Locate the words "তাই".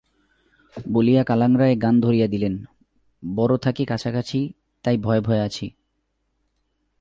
4.83-4.97